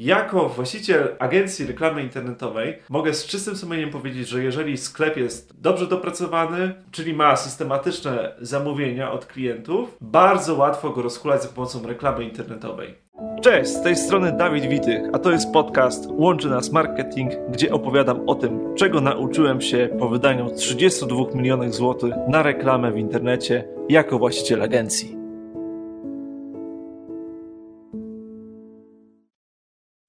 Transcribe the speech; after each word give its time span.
Jako 0.00 0.48
właściciel 0.48 1.16
agencji 1.18 1.66
reklamy 1.66 2.02
internetowej 2.02 2.78
mogę 2.88 3.14
z 3.14 3.26
czystym 3.26 3.56
sumieniem 3.56 3.90
powiedzieć, 3.90 4.28
że 4.28 4.42
jeżeli 4.42 4.76
sklep 4.76 5.16
jest 5.16 5.60
dobrze 5.60 5.86
dopracowany, 5.86 6.74
czyli 6.90 7.14
ma 7.14 7.36
systematyczne 7.36 8.32
zamówienia 8.40 9.12
od 9.12 9.26
klientów, 9.26 9.96
bardzo 10.00 10.54
łatwo 10.54 10.90
go 10.90 11.02
rozkulać 11.02 11.42
za 11.42 11.48
pomocą 11.48 11.86
reklamy 11.86 12.24
internetowej. 12.24 12.94
Cześć, 13.42 13.70
z 13.70 13.82
tej 13.82 13.96
strony 13.96 14.32
Dawid 14.32 14.66
Witych, 14.66 15.02
a 15.12 15.18
to 15.18 15.30
jest 15.30 15.52
podcast 15.52 16.06
Łączy 16.10 16.48
Nas 16.48 16.72
Marketing, 16.72 17.32
gdzie 17.48 17.72
opowiadam 17.72 18.28
o 18.28 18.34
tym, 18.34 18.74
czego 18.74 19.00
nauczyłem 19.00 19.60
się 19.60 19.88
po 19.98 20.08
wydaniu 20.08 20.50
32 20.50 21.24
milionów 21.34 21.74
złotych 21.74 22.14
na 22.28 22.42
reklamę 22.42 22.92
w 22.92 22.98
internecie 22.98 23.64
jako 23.88 24.18
właściciel 24.18 24.62
agencji. 24.62 25.19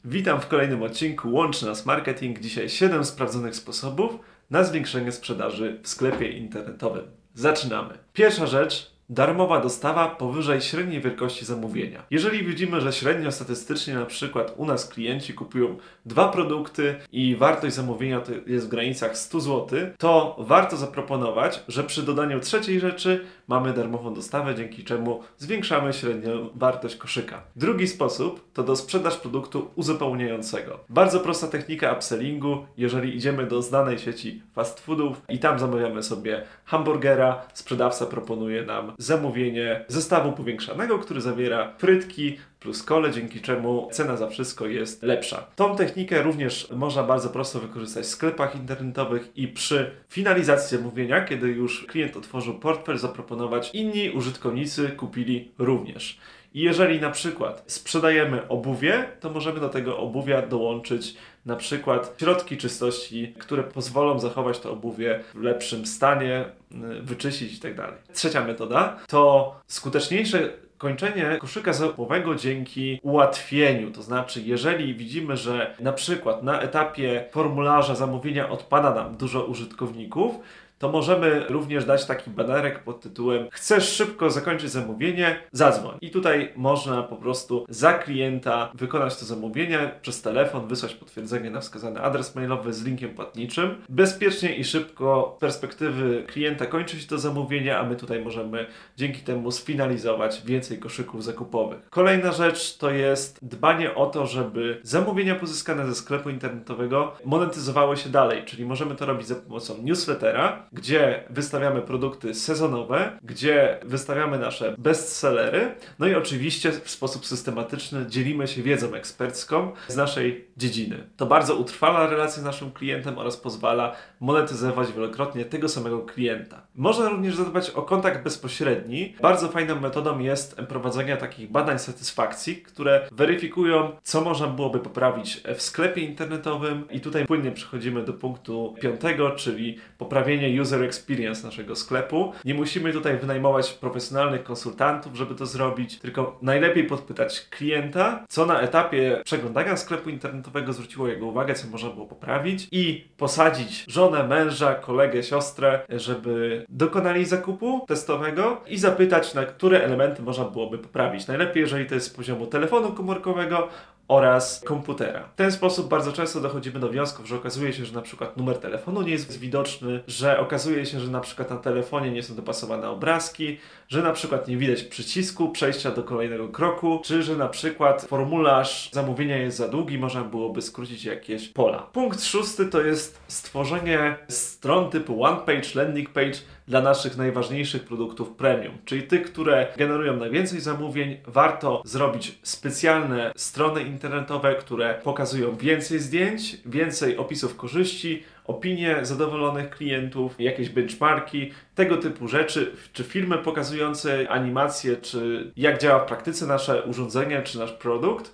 Witam 0.05 0.41
w 0.41 0.47
kolejnym 0.47 0.83
odcinku 0.83 1.33
Łączy 1.33 1.65
Nas 1.65 1.85
Marketing. 1.85 2.39
Dzisiaj 2.39 2.69
7 2.69 3.05
sprawdzonych 3.05 3.55
sposobów 3.55 4.11
na 4.49 4.63
zwiększenie 4.63 5.11
sprzedaży 5.11 5.79
w 5.83 5.87
sklepie 5.87 6.31
internetowym. 6.31 7.03
Zaczynamy. 7.33 7.97
Pierwsza 8.13 8.47
rzecz 8.47 8.90
darmowa 9.11 9.59
dostawa 9.59 10.07
powyżej 10.07 10.61
średniej 10.61 11.01
wielkości 11.01 11.45
zamówienia. 11.45 12.03
Jeżeli 12.11 12.43
widzimy, 12.43 12.81
że 12.81 12.93
średnio 12.93 13.31
statystycznie 13.31 13.93
na 13.93 14.05
przykład 14.05 14.53
u 14.57 14.65
nas 14.65 14.89
klienci 14.89 15.33
kupują 15.33 15.77
dwa 16.05 16.27
produkty 16.27 16.95
i 17.11 17.35
wartość 17.35 17.75
zamówienia 17.75 18.21
to 18.21 18.31
jest 18.47 18.65
w 18.65 18.69
granicach 18.69 19.17
100 19.17 19.39
zł, 19.39 19.79
to 19.97 20.35
warto 20.39 20.77
zaproponować, 20.77 21.63
że 21.67 21.83
przy 21.83 22.03
dodaniu 22.03 22.39
trzeciej 22.39 22.79
rzeczy 22.79 23.25
mamy 23.47 23.73
darmową 23.73 24.13
dostawę, 24.13 24.55
dzięki 24.55 24.83
czemu 24.83 25.23
zwiększamy 25.37 25.93
średnią 25.93 26.49
wartość 26.55 26.95
koszyka. 26.95 27.41
Drugi 27.55 27.87
sposób 27.87 28.51
to 28.53 28.63
do 28.63 28.75
sprzedaż 28.75 29.17
produktu 29.17 29.71
uzupełniającego. 29.75 30.79
Bardzo 30.89 31.19
prosta 31.19 31.47
technika 31.47 31.93
upsellingu. 31.93 32.65
Jeżeli 32.77 33.15
idziemy 33.15 33.47
do 33.47 33.61
znanej 33.61 33.99
sieci 33.99 34.41
fast 34.53 34.79
foodów 34.79 35.21
i 35.29 35.39
tam 35.39 35.59
zamawiamy 35.59 36.03
sobie 36.03 36.43
hamburgera, 36.65 37.41
sprzedawca 37.53 38.05
proponuje 38.05 38.65
nam 38.65 38.93
zamówienie 39.01 39.85
zestawu 39.87 40.31
powiększanego, 40.31 40.99
który 40.99 41.21
zawiera 41.21 41.73
frytki 41.77 42.37
plus 42.59 42.83
kole, 42.83 43.11
dzięki 43.11 43.41
czemu 43.41 43.89
cena 43.91 44.17
za 44.17 44.27
wszystko 44.27 44.67
jest 44.67 45.03
lepsza. 45.03 45.47
Tą 45.55 45.75
technikę 45.75 46.23
również 46.23 46.67
można 46.71 47.03
bardzo 47.03 47.29
prosto 47.29 47.59
wykorzystać 47.59 48.05
w 48.05 48.07
sklepach 48.07 48.55
internetowych 48.55 49.37
i 49.37 49.47
przy 49.47 49.91
finalizacji 50.09 50.77
zamówienia, 50.77 51.25
kiedy 51.25 51.47
już 51.47 51.85
klient 51.85 52.17
otworzył 52.17 52.53
portfel, 52.53 52.97
zaproponować 52.97 53.69
inni 53.73 54.09
użytkownicy 54.09 54.89
kupili 54.89 55.51
również. 55.57 56.19
I 56.53 56.61
jeżeli 56.61 57.01
na 57.01 57.09
przykład 57.09 57.63
sprzedajemy 57.67 58.47
obuwie, 58.47 59.05
to 59.19 59.29
możemy 59.29 59.59
do 59.59 59.69
tego 59.69 59.97
obuwia 59.97 60.41
dołączyć 60.41 61.17
na 61.45 61.55
przykład 61.55 62.15
środki 62.19 62.57
czystości, 62.57 63.35
które 63.39 63.63
pozwolą 63.63 64.19
zachować 64.19 64.59
to 64.59 64.71
obuwie 64.71 65.23
w 65.33 65.41
lepszym 65.41 65.85
stanie, 65.85 66.45
y, 66.71 67.01
wyczyścić 67.01 67.53
itd. 67.53 67.75
Tak 67.75 68.15
Trzecia 68.15 68.45
metoda 68.45 68.99
to 69.07 69.55
skuteczniejsze 69.67 70.49
kończenie 70.77 71.37
koszyka 71.41 71.73
zakupowego 71.73 72.35
dzięki 72.35 72.99
ułatwieniu. 73.03 73.91
To 73.91 74.01
znaczy, 74.01 74.41
jeżeli 74.41 74.95
widzimy, 74.95 75.37
że 75.37 75.75
na 75.79 75.93
przykład 75.93 76.43
na 76.43 76.61
etapie 76.61 77.25
formularza 77.31 77.95
zamówienia 77.95 78.49
odpada 78.49 78.93
nam 78.93 79.17
dużo 79.17 79.45
użytkowników, 79.45 80.35
to 80.81 80.91
możemy 80.91 81.45
również 81.49 81.85
dać 81.85 82.05
taki 82.05 82.29
banerek 82.29 82.83
pod 82.83 83.01
tytułem 83.01 83.47
Chcesz 83.51 83.89
szybko 83.89 84.29
zakończyć 84.29 84.69
zamówienie? 84.69 85.39
Zadzwoń. 85.51 85.97
I 86.01 86.11
tutaj 86.11 86.53
można 86.55 87.03
po 87.03 87.15
prostu 87.15 87.65
za 87.69 87.93
klienta 87.93 88.71
wykonać 88.73 89.17
to 89.17 89.25
zamówienie 89.25 89.91
przez 90.01 90.21
telefon, 90.21 90.67
wysłać 90.67 90.93
potwierdzenie 90.93 91.51
na 91.51 91.59
wskazany 91.59 92.01
adres 92.01 92.35
mailowy 92.35 92.73
z 92.73 92.83
linkiem 92.83 93.09
płatniczym. 93.09 93.75
Bezpiecznie 93.89 94.55
i 94.55 94.63
szybko 94.63 95.35
z 95.37 95.41
perspektywy 95.41 96.23
klienta 96.27 96.65
kończy 96.65 96.99
się 96.99 97.07
to 97.07 97.17
zamówienie, 97.17 97.77
a 97.77 97.83
my 97.83 97.95
tutaj 97.95 98.23
możemy 98.23 98.65
dzięki 98.97 99.21
temu 99.21 99.51
sfinalizować 99.51 100.41
więcej 100.45 100.79
koszyków 100.79 101.23
zakupowych. 101.23 101.89
Kolejna 101.89 102.31
rzecz 102.31 102.77
to 102.77 102.91
jest 102.91 103.39
dbanie 103.41 103.95
o 103.95 104.05
to, 104.05 104.27
żeby 104.27 104.79
zamówienia 104.83 105.35
pozyskane 105.35 105.87
ze 105.87 105.95
sklepu 105.95 106.29
internetowego 106.29 107.13
monetyzowały 107.25 107.97
się 107.97 108.09
dalej, 108.09 108.45
czyli 108.45 108.65
możemy 108.65 108.95
to 108.95 109.05
robić 109.05 109.27
za 109.27 109.35
pomocą 109.35 109.77
newslettera, 109.83 110.67
gdzie 110.71 111.23
wystawiamy 111.29 111.81
produkty 111.81 112.33
sezonowe, 112.33 113.17
gdzie 113.23 113.79
wystawiamy 113.83 114.39
nasze 114.39 114.75
bestsellery, 114.77 115.75
no 115.99 116.07
i 116.07 116.15
oczywiście 116.15 116.71
w 116.71 116.89
sposób 116.89 117.25
systematyczny 117.25 118.05
dzielimy 118.09 118.47
się 118.47 118.63
wiedzą 118.63 118.93
ekspercką 118.93 119.71
z 119.87 119.95
naszej 119.95 120.47
dziedziny. 120.57 121.03
To 121.17 121.25
bardzo 121.25 121.55
utrwala 121.55 122.07
relacje 122.07 122.41
z 122.41 122.45
naszym 122.45 122.71
klientem 122.71 123.17
oraz 123.17 123.37
pozwala 123.37 123.95
monetyzować 124.19 124.91
wielokrotnie 124.91 125.45
tego 125.45 125.69
samego 125.69 125.99
klienta. 125.99 126.61
Można 126.75 127.09
również 127.09 127.35
zadbać 127.35 127.69
o 127.69 127.81
kontakt 127.81 128.23
bezpośredni. 128.23 129.15
Bardzo 129.21 129.47
fajną 129.49 129.79
metodą 129.79 130.19
jest 130.19 130.55
prowadzenie 130.55 131.17
takich 131.17 131.51
badań 131.51 131.79
satysfakcji, 131.79 132.55
które 132.55 133.07
weryfikują, 133.11 133.91
co 134.03 134.21
można 134.21 134.47
byłoby 134.47 134.79
poprawić 134.79 135.43
w 135.55 135.61
sklepie 135.61 136.01
internetowym 136.01 136.87
i 136.91 136.99
tutaj 136.99 137.25
płynnie 137.25 137.51
przechodzimy 137.51 138.03
do 138.03 138.13
punktu 138.13 138.75
piątego, 138.81 139.31
czyli 139.31 139.77
poprawienie 139.97 140.49
user 140.61 140.83
experience 140.83 141.47
naszego 141.47 141.75
sklepu. 141.75 142.33
Nie 142.45 142.53
musimy 142.53 142.93
tutaj 142.93 143.17
wynajmować 143.17 143.73
profesjonalnych 143.73 144.43
konsultantów, 144.43 145.15
żeby 145.15 145.35
to 145.35 145.45
zrobić, 145.45 145.99
tylko 145.99 146.39
najlepiej 146.41 146.83
podpytać 146.83 147.47
klienta, 147.49 148.25
co 148.29 148.45
na 148.45 148.61
etapie 148.61 149.21
przeglądania 149.25 149.77
sklepu 149.77 150.09
internetowego 150.09 150.73
zwróciło 150.73 151.07
jego 151.07 151.25
uwagę, 151.25 151.53
co 151.53 151.67
można 151.67 151.89
było 151.89 152.05
poprawić 152.05 152.67
i 152.71 153.07
posadzić 153.17 153.85
żonę, 153.87 154.27
męża, 154.27 154.75
kolegę, 154.75 155.23
siostrę, 155.23 155.79
żeby 155.89 156.65
dokonali 156.69 157.25
zakupu 157.25 157.85
testowego 157.87 158.61
i 158.67 158.77
zapytać, 158.77 159.33
na 159.33 159.45
które 159.45 159.83
elementy 159.83 160.21
można 160.21 160.45
byłoby 160.45 160.77
poprawić. 160.77 161.27
Najlepiej, 161.27 161.61
jeżeli 161.61 161.85
to 161.85 161.95
jest 161.95 162.07
z 162.07 162.09
poziomu 162.09 162.47
telefonu 162.47 162.93
komórkowego 162.93 163.67
oraz 164.11 164.61
komputera. 164.65 165.23
W 165.33 165.35
ten 165.35 165.51
sposób 165.51 165.89
bardzo 165.89 166.13
często 166.13 166.41
dochodzimy 166.41 166.79
do 166.79 166.89
wniosków, 166.89 167.27
że 167.27 167.35
okazuje 167.35 167.73
się, 167.73 167.85
że 167.85 167.93
na 167.93 168.01
przykład 168.01 168.37
numer 168.37 168.57
telefonu 168.57 169.01
nie 169.01 169.11
jest 169.11 169.39
widoczny, 169.39 170.03
że 170.07 170.39
okazuje 170.39 170.85
się, 170.85 170.99
że 170.99 171.11
na 171.11 171.19
przykład 171.19 171.49
na 171.49 171.57
telefonie 171.57 172.11
nie 172.11 172.23
są 172.23 172.35
dopasowane 172.35 172.89
obrazki, 172.89 173.57
że 173.87 174.01
na 174.01 174.13
przykład 174.13 174.47
nie 174.47 174.57
widać 174.57 174.83
przycisku 174.83 175.49
przejścia 175.49 175.91
do 175.91 176.03
kolejnego 176.03 176.49
kroku, 176.49 177.01
czy 177.03 177.23
że 177.23 177.35
na 177.35 177.47
przykład 177.47 178.01
formularz 178.01 178.89
zamówienia 178.93 179.37
jest 179.37 179.57
za 179.57 179.67
długi, 179.67 179.97
można 179.97 180.23
byłoby 180.23 180.61
skrócić 180.61 181.05
jakieś 181.05 181.47
pola. 181.47 181.77
Punkt 181.93 182.23
szósty 182.23 182.65
to 182.65 182.81
jest 182.81 183.21
stworzenie 183.27 184.17
stron 184.27 184.89
typu 184.89 185.23
one 185.23 185.37
page, 185.37 185.67
landing 185.75 186.09
page 186.09 186.33
dla 186.71 186.81
naszych 186.81 187.17
najważniejszych 187.17 187.83
produktów 187.83 188.29
premium, 188.29 188.77
czyli 188.85 189.03
tych, 189.03 189.23
które 189.23 189.67
generują 189.77 190.17
najwięcej 190.17 190.59
zamówień. 190.59 191.17
Warto 191.27 191.81
zrobić 191.85 192.39
specjalne 192.43 193.31
strony 193.35 193.83
internetowe, 193.83 194.55
które 194.55 194.99
pokazują 195.03 195.55
więcej 195.55 195.99
zdjęć, 195.99 196.57
więcej 196.65 197.17
opisów 197.17 197.57
korzyści, 197.57 198.23
opinie 198.45 198.97
zadowolonych 199.01 199.69
klientów, 199.69 200.35
jakieś 200.39 200.69
benchmarki, 200.69 201.51
tego 201.75 201.97
typu 201.97 202.27
rzeczy, 202.27 202.71
czy 202.93 203.03
filmy 203.03 203.37
pokazujące 203.37 204.29
animacje, 204.29 204.97
czy 204.97 205.51
jak 205.57 205.81
działa 205.81 205.99
w 205.99 206.07
praktyce 206.07 206.45
nasze 206.45 206.83
urządzenie, 206.83 207.41
czy 207.41 207.59
nasz 207.59 207.71
produkt. 207.71 208.33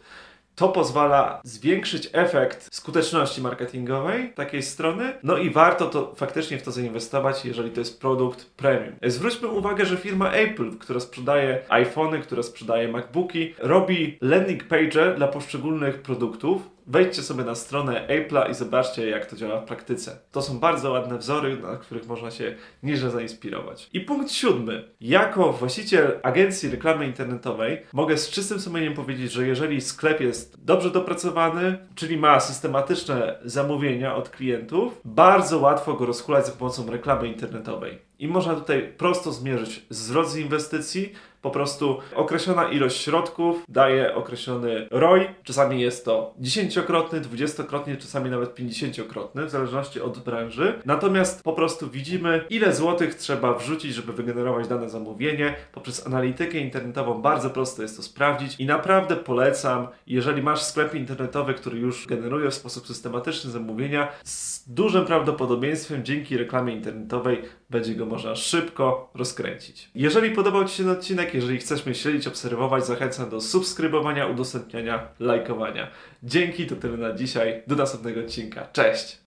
To 0.58 0.70
pozwala 0.70 1.42
zwiększyć 1.44 2.10
efekt 2.14 2.76
skuteczności 2.76 3.42
marketingowej 3.42 4.34
takiej 4.34 4.64
strony, 4.64 5.14
no 5.24 5.38
i 5.38 5.50
warto 5.50 5.86
to 5.86 6.16
faktycznie 6.16 6.58
w 6.58 6.64
to 6.64 6.72
zainwestować, 6.72 7.46
jeżeli 7.46 7.72
to 7.72 7.80
jest 7.80 8.02
produkt 8.02 8.46
premium. 8.46 8.96
Zwróćmy 9.04 9.48
uwagę, 9.48 9.86
że 9.86 9.98
firma 9.98 10.32
Apple, 10.32 10.78
która 10.78 11.00
sprzedaje 11.00 11.60
iPhony, 11.70 12.20
która 12.20 12.44
sprzedaje 12.44 12.88
MacBooki, 12.88 13.54
robi 13.60 14.18
landing 14.22 14.64
page 14.64 15.16
dla 15.16 15.28
poszczególnych 15.28 16.02
produktów, 16.02 16.77
Wejdźcie 16.88 17.24
sobie 17.24 17.44
na 17.44 17.56
stronę 17.56 18.08
Apple'a 18.08 18.50
i 18.50 18.54
zobaczcie, 18.54 19.10
jak 19.10 19.26
to 19.26 19.36
działa 19.36 19.62
w 19.62 19.66
praktyce. 19.66 20.20
To 20.32 20.42
są 20.42 20.60
bardzo 20.60 20.92
ładne 20.92 21.18
wzory, 21.18 21.58
na 21.58 21.78
których 21.78 22.08
można 22.08 22.32
się 22.32 22.56
nieźle 22.84 23.12
zainspirować. 23.12 23.90
I 23.94 24.02
punkt 24.02 24.32
siódmy. 24.32 24.92
Jako 25.02 25.54
właściciel 25.54 26.20
agencji 26.24 26.70
reklamy 26.70 27.06
internetowej 27.06 27.82
mogę 27.94 28.18
z 28.18 28.30
czystym 28.30 28.60
sumieniem 28.60 28.94
powiedzieć, 28.94 29.32
że 29.32 29.48
jeżeli 29.48 29.82
sklep 29.82 30.22
jest 30.22 30.64
dobrze 30.64 30.92
dopracowany, 30.92 31.78
czyli 31.96 32.18
ma 32.18 32.40
systematyczne 32.40 33.40
zamówienia 33.46 34.16
od 34.16 34.30
klientów, 34.30 35.02
bardzo 35.06 35.60
łatwo 35.60 35.94
go 35.94 36.06
rozhulać 36.06 36.46
za 36.46 36.52
pomocą 36.52 36.92
reklamy 36.92 37.28
internetowej. 37.28 38.07
I 38.20 38.28
można 38.28 38.56
tutaj 38.56 38.94
prosto 38.98 39.32
zmierzyć 39.32 39.86
wzrost 39.90 40.38
inwestycji, 40.38 41.14
Po 41.48 41.52
prostu 41.52 42.00
określona 42.16 42.70
ilość 42.72 43.02
środków 43.02 43.66
daje 43.70 44.16
określony 44.16 44.88
ROI. 44.92 45.22
Czasami 45.44 45.82
jest 45.82 46.06
to 46.06 46.34
dziesięciokrotny, 46.40 47.22
dwudziestokrotny, 47.22 47.98
czasami 47.98 48.30
nawet 48.30 48.56
pięćdziesięciokrotny, 48.56 49.46
w 49.46 49.50
zależności 49.50 50.02
od 50.02 50.20
branży. 50.20 50.74
Natomiast 50.86 51.44
po 51.44 51.54
prostu 51.54 51.90
widzimy, 51.90 52.46
ile 52.50 52.76
złotych 52.76 53.16
trzeba 53.16 53.54
wrzucić, 53.54 53.94
żeby 53.94 54.14
wygenerować 54.14 54.68
dane 54.68 54.90
zamówienie. 54.90 55.56
Poprzez 55.72 56.08
analitykę 56.08 56.58
internetową 56.58 57.22
bardzo 57.22 57.50
prosto 57.50 57.82
jest 57.82 57.98
to 57.98 58.04
sprawdzić 58.04 58.56
i 58.60 58.66
naprawdę 58.66 59.16
polecam, 59.16 59.88
jeżeli 60.08 60.42
masz 60.42 60.62
sklep 60.62 60.96
internetowy, 60.96 61.54
który 61.54 61.80
już 61.80 62.08
generuje 62.08 62.50
w 62.50 62.54
sposób 62.54 62.88
systematyczny 62.88 63.52
zamówienia, 63.52 64.08
z 64.24 64.70
dużym 64.70 65.06
prawdopodobieństwem 65.06 66.06
dzięki 66.06 66.38
reklamie 66.38 66.74
internetowej 66.74 67.42
będzie 67.70 67.96
go 67.96 68.06
można 68.08 68.36
szybko 68.36 69.10
rozkręcić. 69.14 69.90
Jeżeli 69.96 70.32
podobał 70.32 70.66
Ci 70.66 70.76
się 70.76 70.84
ten 70.84 70.92
odcinek, 70.92 71.34
jeżeli 71.34 71.58
chcesz 71.58 71.86
mnie 71.86 71.96
śledzić, 71.96 72.28
obserwować, 72.28 72.86
zachęcam 72.86 73.30
do 73.30 73.42
subskrybowania, 73.42 74.28
udostępniania, 74.28 75.08
lajkowania. 75.20 75.88
Dzięki, 76.24 76.68
to 76.68 76.76
tyle 76.76 76.98
na 76.98 77.14
dzisiaj. 77.14 77.64
Do 77.68 77.76
następnego 77.76 78.20
odcinka. 78.22 78.68
Cześć! 78.74 79.18